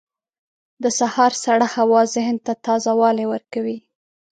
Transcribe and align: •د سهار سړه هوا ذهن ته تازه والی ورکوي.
•د 0.83 0.85
سهار 0.99 1.31
سړه 1.43 1.67
هوا 1.75 2.01
ذهن 2.15 2.37
ته 2.45 2.53
تازه 2.65 2.91
والی 3.01 3.25
ورکوي. 3.33 3.77